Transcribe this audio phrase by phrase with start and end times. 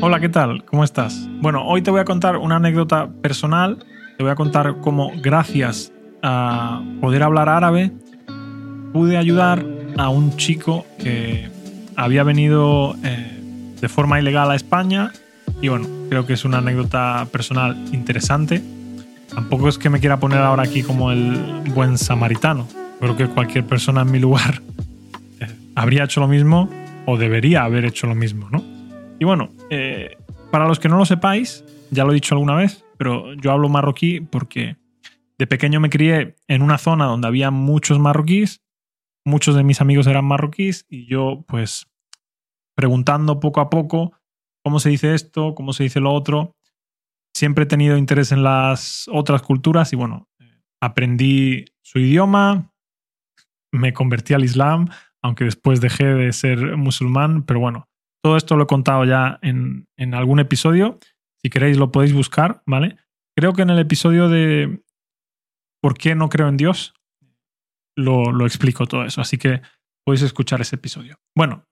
[0.00, 0.64] Hola, ¿qué tal?
[0.64, 1.28] ¿Cómo estás?
[1.40, 3.84] Bueno, hoy te voy a contar una anécdota personal.
[4.16, 7.90] Te voy a contar cómo, gracias a poder hablar árabe,
[8.92, 9.66] pude ayudar
[9.96, 11.50] a un chico que
[11.96, 15.10] había venido eh, de forma ilegal a España.
[15.60, 18.62] Y bueno, creo que es una anécdota personal interesante.
[19.34, 21.36] Tampoco es que me quiera poner ahora aquí como el
[21.74, 22.68] buen samaritano.
[23.00, 24.62] Creo que cualquier persona en mi lugar
[25.40, 26.70] eh, habría hecho lo mismo
[27.04, 28.67] o debería haber hecho lo mismo, ¿no?
[29.18, 30.16] Y bueno, eh,
[30.50, 33.68] para los que no lo sepáis, ya lo he dicho alguna vez, pero yo hablo
[33.68, 34.76] marroquí porque
[35.38, 38.62] de pequeño me crié en una zona donde había muchos marroquíes,
[39.24, 41.86] muchos de mis amigos eran marroquíes y yo pues
[42.74, 44.12] preguntando poco a poco
[44.62, 46.56] cómo se dice esto, cómo se dice lo otro,
[47.34, 50.28] siempre he tenido interés en las otras culturas y bueno,
[50.80, 52.72] aprendí su idioma,
[53.72, 54.88] me convertí al Islam,
[55.22, 57.87] aunque después dejé de ser musulmán, pero bueno,
[58.22, 60.98] todo esto lo he contado ya en, algún episodio.
[61.42, 62.96] Si queréis lo podéis buscar, ¿vale?
[63.36, 64.82] Creo que en el episodio de
[65.80, 66.92] ¿Por qué no creo en Dios?
[67.96, 69.62] Lo, lo explico todo eso, así que
[70.04, 71.20] podéis escuchar ese episodio.
[71.36, 71.64] Bueno,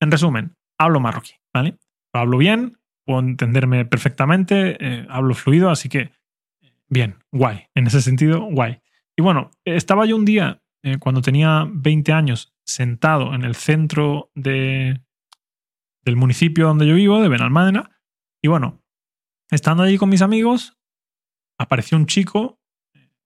[0.00, 1.76] en resumen, hablo marroquí, ¿vale?
[2.12, 6.12] hablo bien, puedo entenderme perfectamente, eh, hablo fluido, así que
[6.88, 7.66] bien, guay.
[7.74, 8.80] En ese sentido, guay.
[9.16, 14.30] Y bueno, estaba yo un día, eh, cuando tenía 20 años, sentado en el centro
[14.34, 15.00] de,
[16.02, 18.00] del municipio donde yo vivo, de Benalmádena.
[18.42, 18.82] Y bueno,
[19.50, 20.78] estando allí con mis amigos,
[21.58, 22.60] apareció un chico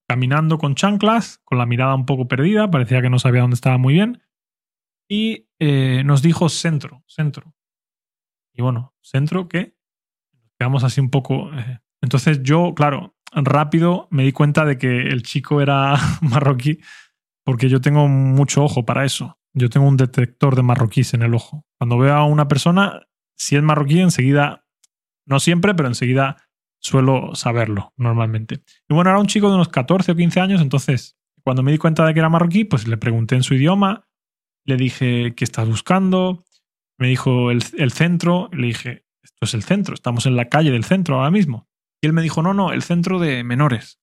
[0.08, 3.78] caminando con chanclas, con la mirada un poco perdida, parecía que no sabía dónde estaba
[3.78, 4.22] muy bien,
[5.08, 7.54] y eh, nos dijo centro, centro.
[8.52, 9.76] Y bueno, centro que
[10.58, 11.52] quedamos así un poco...
[11.54, 16.80] Eh, entonces yo, claro, rápido me di cuenta de que el chico era marroquí,
[17.44, 19.38] porque yo tengo mucho ojo para eso.
[19.54, 21.64] Yo tengo un detector de marroquíes en el ojo.
[21.78, 24.66] Cuando veo a una persona, si es marroquí, enseguida,
[25.26, 26.48] no siempre, pero enseguida
[26.80, 28.62] suelo saberlo normalmente.
[28.88, 31.78] Y bueno, era un chico de unos 14 o 15 años, entonces cuando me di
[31.78, 34.08] cuenta de que era marroquí, pues le pregunté en su idioma,
[34.64, 36.44] le dije, ¿qué estás buscando?
[36.98, 40.70] Me dijo el, el centro, le dije, esto es el centro, estamos en la calle
[40.70, 41.68] del centro ahora mismo.
[42.00, 44.00] Y él me dijo, no, no, el centro de menores.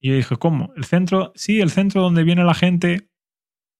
[0.00, 0.72] Y yo dije, ¿cómo?
[0.76, 1.32] ¿El centro?
[1.34, 3.10] Sí, el centro donde viene la gente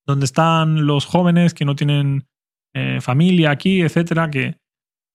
[0.06, 2.28] donde están los jóvenes que no tienen
[2.74, 4.58] eh, familia aquí, etcétera, que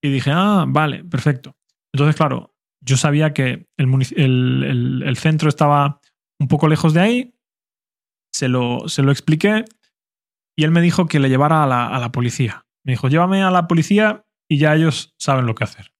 [0.02, 1.58] y dije, ah, vale, perfecto.
[1.94, 6.00] Entonces, claro, yo sabía que el, el, centro estaba
[6.40, 7.36] un poco lejos de ahí,
[8.32, 9.66] se lo, se lo expliqué
[10.58, 12.66] y él me dijo que le llevara a la, a la policía.
[12.86, 15.94] Me dijo, llévame a la policía y ya ellos saben lo que hacer.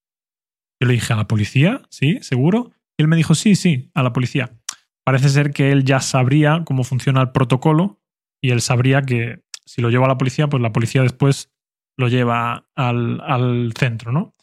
[0.82, 1.82] Yo le dije, ¿a la policía?
[1.90, 2.20] ¿Sí?
[2.22, 2.72] ¿Seguro?
[2.98, 4.58] Y él me dijo, sí, sí, a la policía.
[5.06, 7.99] Parece ser que él ya sabría cómo funciona el protocolo
[8.42, 11.52] y él sabría que si lo lleva a la policía, pues la policía después
[11.98, 14.34] lo lleva al, al centro, ¿no?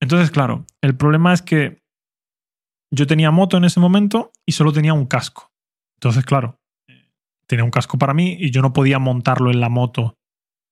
[0.00, 1.82] Entonces, claro, el problema es que
[2.92, 5.52] yo tenía moto en ese momento y solo tenía un casco.
[5.96, 6.60] Entonces, claro,
[7.46, 10.18] tenía un casco para mí y yo no podía montarlo en la moto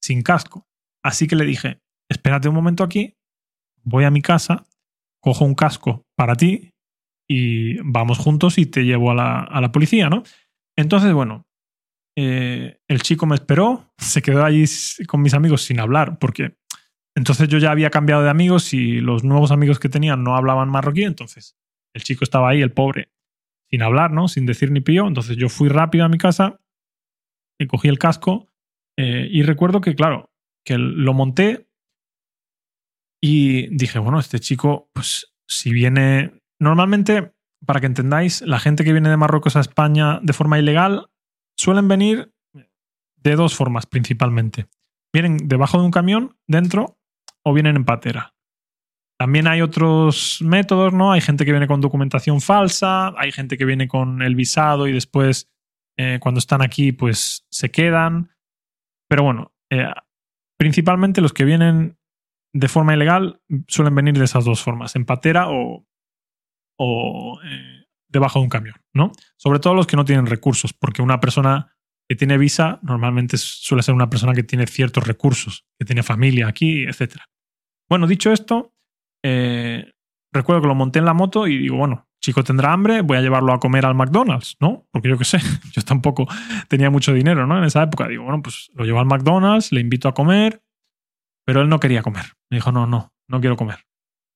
[0.01, 0.67] sin casco.
[1.03, 3.17] Así que le dije, espérate un momento aquí,
[3.83, 4.67] voy a mi casa,
[5.21, 6.71] cojo un casco para ti
[7.29, 10.23] y vamos juntos y te llevo a la, a la policía, ¿no?
[10.77, 11.47] Entonces, bueno,
[12.17, 14.65] eh, el chico me esperó, se quedó allí
[15.07, 16.57] con mis amigos sin hablar, porque
[17.17, 20.69] entonces yo ya había cambiado de amigos y los nuevos amigos que tenía no hablaban
[20.69, 21.57] marroquí, entonces
[21.95, 23.11] el chico estaba ahí, el pobre,
[23.69, 24.29] sin hablar, ¿no?
[24.29, 25.09] Sin decir ni pío.
[25.09, 26.61] Entonces yo fui rápido a mi casa,
[27.61, 28.49] y cogí el casco
[28.97, 30.33] eh, y recuerdo que, claro,
[30.65, 31.69] que lo monté
[33.23, 36.33] y dije, bueno, este chico, pues si viene...
[36.59, 37.33] Normalmente,
[37.65, 41.10] para que entendáis, la gente que viene de Marruecos a España de forma ilegal
[41.61, 42.33] suelen venir
[43.17, 44.67] de dos formas principalmente.
[45.13, 46.99] Vienen debajo de un camión, dentro,
[47.45, 48.35] o vienen en patera.
[49.19, 51.13] También hay otros métodos, ¿no?
[51.13, 54.93] Hay gente que viene con documentación falsa, hay gente que viene con el visado y
[54.93, 55.51] después,
[55.99, 58.31] eh, cuando están aquí, pues se quedan.
[59.09, 59.93] Pero bueno, eh,
[60.59, 61.99] principalmente los que vienen
[62.55, 65.87] de forma ilegal suelen venir de esas dos formas, en patera o,
[66.79, 67.80] o eh,
[68.11, 69.13] debajo de un camión, ¿no?
[69.37, 71.75] Sobre todo los que no tienen recursos, porque una persona
[72.09, 76.49] que tiene visa normalmente suele ser una persona que tiene ciertos recursos, que tiene familia
[76.49, 77.17] aquí, etc.
[77.89, 78.75] Bueno, dicho esto,
[79.25, 79.93] eh,
[80.33, 83.21] recuerdo que lo monté en la moto y digo, bueno, chico tendrá hambre, voy a
[83.21, 84.87] llevarlo a comer al McDonald's, ¿no?
[84.91, 85.39] Porque yo qué sé,
[85.73, 86.27] yo tampoco
[86.69, 87.59] tenía mucho dinero, ¿no?
[87.59, 90.63] En esa época digo, bueno, pues lo llevo al McDonald's, le invito a comer,
[91.47, 92.25] pero él no quería comer.
[92.51, 93.79] Me dijo, no, no, no quiero comer.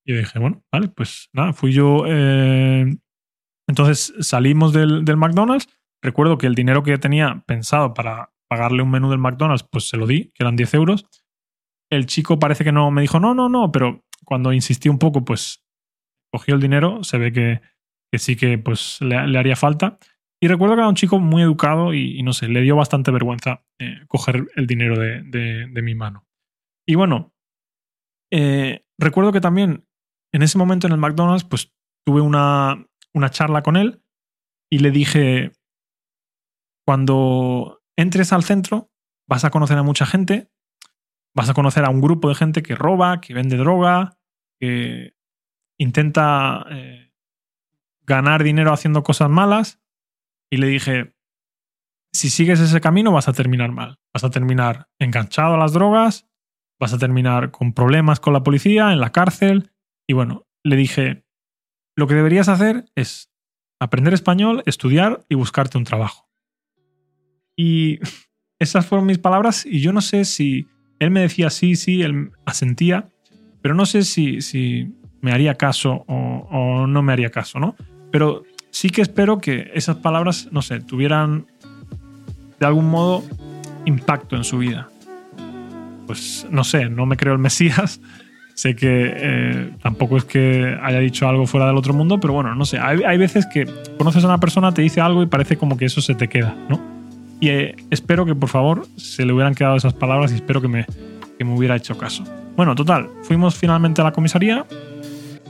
[0.05, 2.95] Y dije, bueno, vale, pues nada, fui yo eh,
[3.67, 5.67] entonces salimos del, McDonald's.
[6.01, 9.97] Recuerdo que el dinero que tenía pensado para pagarle un menú del McDonald's, pues se
[9.97, 11.05] lo di, que eran 10 euros.
[11.89, 15.25] El chico parece que no me dijo, no, no, no, pero cuando insistí un poco,
[15.25, 15.63] pues
[16.31, 17.61] cogió el dinero, se ve que,
[18.17, 19.97] sí que pues le, haría falta.
[20.41, 23.63] Y recuerdo que era un chico muy educado y, no sé, le dio bastante vergüenza
[23.79, 26.27] eh, coger el dinero de, mi mano.
[26.87, 27.33] Y bueno,
[28.31, 29.87] eh, recuerdo que también
[30.33, 31.73] en ese momento en el McDonald's, pues
[32.05, 32.85] tuve una,
[33.15, 34.03] una charla con él
[34.69, 35.53] y le dije,
[36.85, 38.91] cuando entres al centro,
[39.27, 40.51] vas a conocer a mucha gente,
[41.33, 44.17] vas a conocer a un grupo de gente que roba, que vende droga,
[44.59, 45.15] que
[45.79, 47.13] intenta eh,
[48.01, 49.81] ganar dinero haciendo cosas malas.
[50.51, 51.15] Y le dije,
[52.13, 53.99] si sigues ese camino vas a terminar mal.
[54.13, 56.27] Vas a terminar enganchado a las drogas,
[56.79, 59.71] vas a terminar con problemas con la policía, en la cárcel.
[60.07, 61.24] Y bueno, le dije,
[61.95, 63.31] lo que deberías hacer es
[63.79, 66.27] aprender español, estudiar y buscarte un trabajo.
[67.55, 67.99] Y
[68.59, 70.67] esas fueron mis palabras y yo no sé si
[70.99, 73.09] él me decía sí, sí, él asentía,
[73.61, 77.75] pero no sé si, si me haría caso o, no me haría caso, ¿no?
[78.11, 81.47] Pero sí que espero que esas palabras, no sé, tuvieran
[82.59, 83.23] de algún modo
[83.85, 84.87] impacto en su vida.
[86.05, 87.99] Pues no sé, no me creo el Mesías.
[88.55, 92.55] Sé que eh, tampoco es que haya dicho algo fuera del otro mundo, pero bueno,
[92.55, 92.79] no sé.
[92.79, 93.67] Hay, hay, veces que
[93.97, 96.55] conoces a una persona, te dice algo y parece como que eso se te queda,
[96.69, 96.79] ¿no?
[97.41, 100.69] Y eh, espero que por favor se le hubieran quedado esas palabras y espero que
[100.69, 100.85] me,
[101.37, 102.23] que me hubiera hecho caso.
[102.55, 104.65] Bueno, total, fuimos finalmente a la comisaría.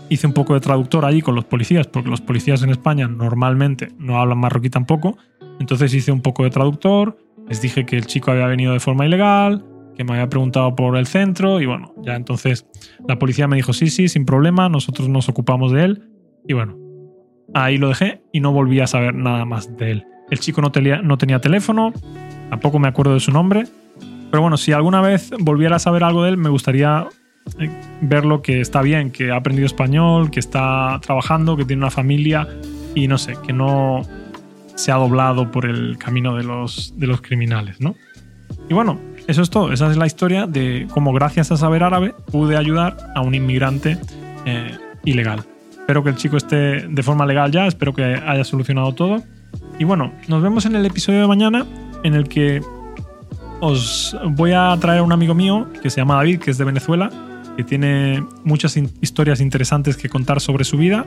[0.10, 3.90] Hice un poco de traductor allí con los policías, porque los policías en España normalmente
[4.00, 5.16] no hablan marroquí tampoco.
[5.60, 7.18] Entonces hice un poco de traductor,
[7.48, 9.64] les dije que el chico había venido de forma ilegal,
[9.96, 12.66] que me había preguntado por el centro y bueno, ya entonces
[13.08, 16.04] la policía me dijo sí, sí, sin problema, nosotros nos ocupamos de él
[16.48, 16.78] y bueno,
[17.54, 20.06] ahí lo dejé y no volví a saber nada más de él.
[20.30, 21.94] El chico no tenía, no tenía teléfono,
[22.50, 23.66] tampoco me acuerdo de su nombre.
[24.32, 27.08] Pero bueno, si alguna vez volviera a saber algo de él, me gustaría
[27.60, 27.70] eh,
[28.02, 32.48] verlo que está bien, que ha aprendido español, que está trabajando, que tiene una familia
[32.96, 34.02] y no sé, que no
[34.76, 37.96] se ha doblado por el camino de los, de los criminales, ¿no?
[38.70, 39.72] Y bueno, eso es todo.
[39.72, 43.98] Esa es la historia de cómo gracias a saber árabe pude ayudar a un inmigrante
[44.46, 45.44] eh, ilegal.
[45.72, 49.24] Espero que el chico esté de forma legal ya, espero que haya solucionado todo
[49.78, 51.66] y bueno, nos vemos en el episodio de mañana
[52.04, 52.62] en el que
[53.60, 56.64] os voy a traer a un amigo mío que se llama David, que es de
[56.64, 57.10] Venezuela,
[57.58, 61.06] que tiene muchas historias interesantes que contar sobre su vida.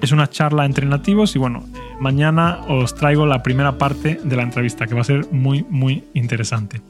[0.00, 1.64] Es una charla entre nativos y bueno,
[2.00, 6.04] mañana os traigo la primera parte de la entrevista que va a ser muy, muy
[6.14, 6.80] interesante.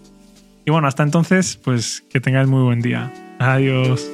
[0.65, 3.13] Y bueno, hasta entonces, pues que tengáis muy buen día.
[3.39, 4.09] Adiós.